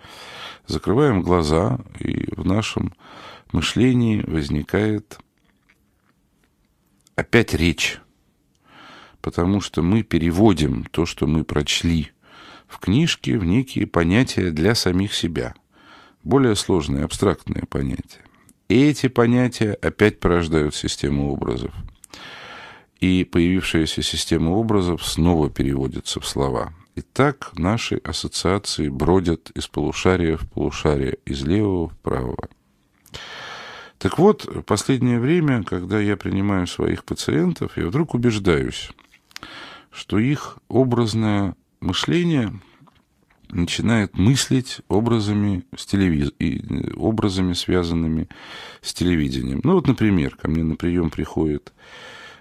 [0.67, 2.95] закрываем глаза, и в нашем
[3.53, 5.19] мышлении возникает
[7.17, 8.01] опять речь,
[9.23, 12.11] потому что мы переводим то, что мы прочли
[12.67, 15.55] в книжке, в некие понятия для самих себя,
[16.25, 18.21] более сложные, абстрактные понятия.
[18.69, 21.75] И эти понятия опять порождают систему образов.
[23.01, 26.73] И появившаяся система образов снова переводится в слова.
[26.95, 32.49] И так наши ассоциации бродят из полушария в полушарие, из левого в правого.
[33.99, 38.91] Так вот, последнее время, когда я принимаю своих пациентов, я вдруг убеждаюсь,
[39.91, 42.53] что их образное мышление
[43.53, 46.33] начинает мыслить образами, с телевиз...
[46.97, 48.29] образами, связанными
[48.81, 49.61] с телевидением.
[49.63, 51.73] Ну вот, например, ко мне на прием приходит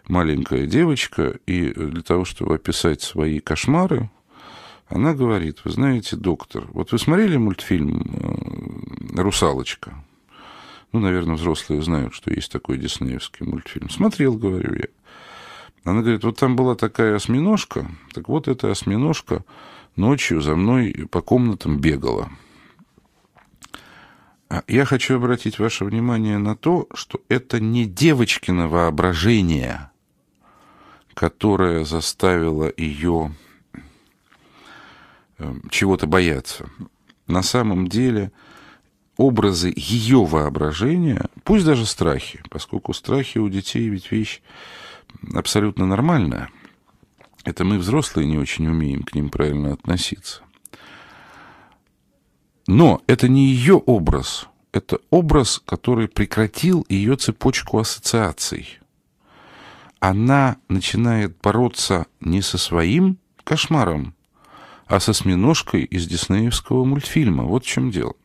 [0.08, 4.10] маленькая девочка, и для того, чтобы описать свои кошмары,
[4.88, 8.02] она говорит, вы знаете, доктор, вот вы смотрели мультфильм
[9.16, 10.04] э, «Русалочка»?
[10.92, 13.90] Ну, наверное, взрослые знают, что есть такой диснеевский мультфильм.
[13.90, 14.88] Смотрел, говорю я.
[15.86, 19.46] Она говорит, вот там была такая осьминожка, так вот эта осьминожка
[19.96, 22.30] ночью за мной по комнатам бегала.
[24.50, 29.92] А я хочу обратить ваше внимание на то, что это не девочкино воображение,
[31.14, 33.34] которое заставило ее
[35.38, 36.70] эм, чего-то бояться.
[37.28, 38.34] На самом деле
[39.16, 44.42] образы ее воображения, пусть даже страхи, поскольку страхи у детей ведь вещь
[45.34, 46.50] абсолютно нормальная.
[47.44, 50.42] Это мы, взрослые, не очень умеем к ним правильно относиться.
[52.68, 58.80] Но это не ее образ, это образ, который прекратил ее цепочку ассоциаций.
[60.00, 64.16] Она начинает бороться не со своим кошмаром,
[64.88, 67.44] а со осьминожкой из диснеевского мультфильма.
[67.44, 68.16] Вот в чем дело.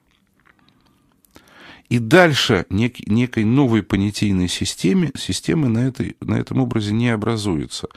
[1.89, 7.89] И дальше нек, некой новой понятийной системе, системы на, этой, на этом образе не образуется,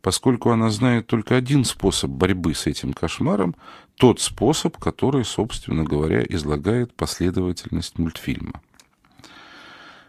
[0.00, 3.54] поскольку она знает только один способ борьбы с этим кошмаром,
[3.96, 8.60] тот способ, который, собственно говоря, излагает последовательность мультфильма.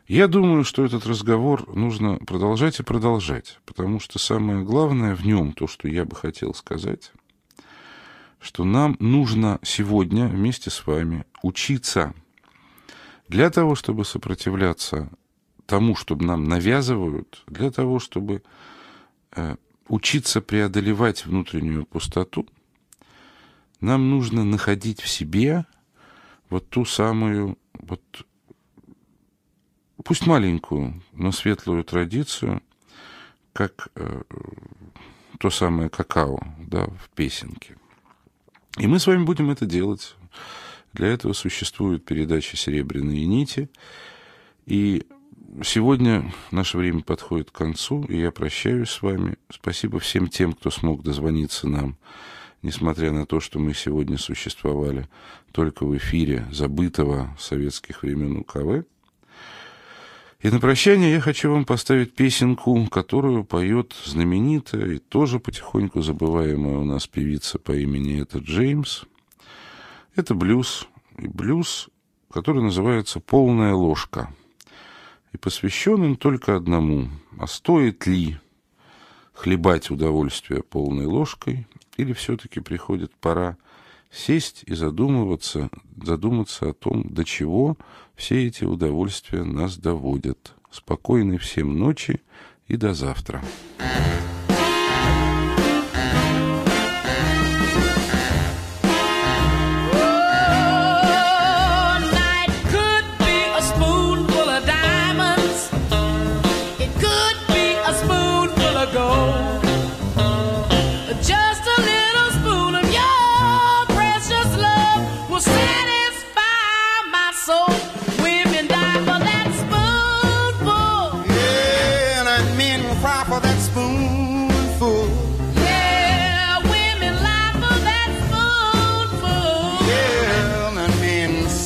[0.07, 5.51] Я думаю, что этот разговор нужно продолжать и продолжать, потому что самое главное в нем,
[5.51, 7.11] то, что я бы хотел сказать,
[8.39, 12.13] что нам нужно сегодня вместе с вами учиться
[13.27, 15.09] для того, чтобы сопротивляться
[15.65, 18.41] тому, что нам навязывают, для того, чтобы
[19.35, 19.55] э,
[19.87, 22.47] учиться преодолевать внутреннюю пустоту,
[23.81, 25.65] нам нужно находить в себе
[26.49, 28.01] вот ту самую, вот,
[30.03, 32.61] пусть маленькую, но светлую традицию,
[33.53, 34.21] как э,
[35.39, 37.75] то самое какао, да, в песенке.
[38.77, 40.15] И мы с вами будем это делать.
[40.93, 43.69] Для этого существует передача «Серебряные нити».
[44.65, 45.05] И
[45.63, 49.37] сегодня наше время подходит к концу, и я прощаюсь с вами.
[49.49, 51.97] Спасибо всем тем, кто смог дозвониться нам,
[52.61, 55.07] несмотря на то, что мы сегодня существовали
[55.51, 58.85] только в эфире забытого советских времен УКВ.
[60.41, 66.77] И на прощание я хочу вам поставить песенку, которую поет знаменитая и тоже потихоньку забываемая
[66.77, 69.05] у нас певица по имени это Джеймс.
[70.17, 70.87] Это блюз,
[71.19, 71.89] и блюз,
[72.31, 74.33] который называется «Полная ложка».
[75.31, 77.09] И посвящен он только одному.
[77.37, 78.39] А стоит ли
[79.31, 83.57] хлебать удовольствие полной ложкой, или все-таки приходит пора
[84.09, 85.69] сесть и задумываться,
[86.01, 87.77] задуматься о том, до чего
[88.15, 90.55] все эти удовольствия нас доводят.
[90.71, 92.21] Спокойной всем ночи
[92.67, 93.43] и до завтра.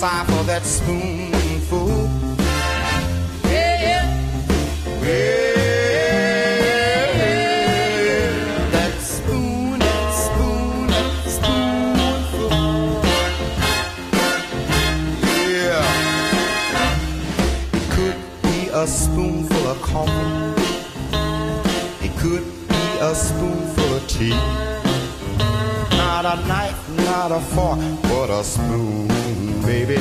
[0.02, 1.88] That spoonful.
[3.44, 4.06] Yeah, yeah.
[8.72, 12.50] that spoon, that spoon, that spoonful.
[15.54, 15.86] Yeah,
[17.74, 20.32] it could be a spoonful of coffee.
[22.04, 24.36] It could be a spoonful of tea.
[25.96, 26.81] Not a knife,
[27.12, 29.08] not a fork, but a spoon
[29.66, 30.00] baby,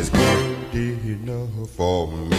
[0.00, 2.36] is good enough for me.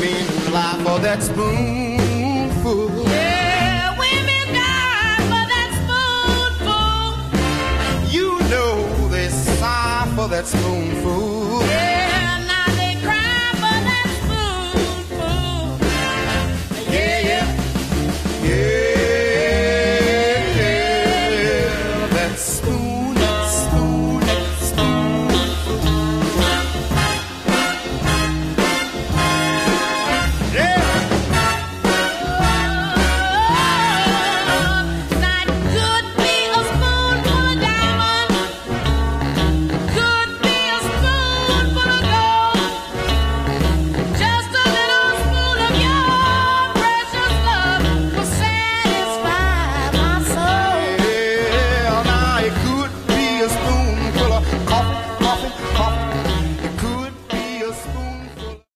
[0.00, 2.88] Men lie for that spoonful.
[3.08, 6.96] Yeah, women die for that spoonful.
[8.16, 8.74] You know
[9.08, 11.62] they sigh for that spoonful.
[11.66, 12.03] Yeah,